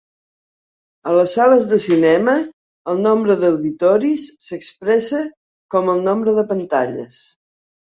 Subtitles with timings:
[1.09, 2.33] A les sales de cinema,
[2.95, 5.23] el nombre d'auditoris s'expressa
[5.77, 7.23] com el nombre de pantalles.